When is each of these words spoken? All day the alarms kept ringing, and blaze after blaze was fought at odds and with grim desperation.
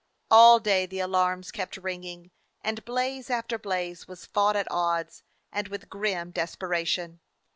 All 0.31 0.59
day 0.59 0.87
the 0.87 0.99
alarms 0.99 1.51
kept 1.51 1.77
ringing, 1.77 2.31
and 2.63 2.83
blaze 2.85 3.29
after 3.29 3.59
blaze 3.59 4.07
was 4.07 4.25
fought 4.25 4.55
at 4.55 4.65
odds 4.71 5.21
and 5.51 5.67
with 5.67 5.89
grim 5.91 6.31
desperation. 6.31 7.19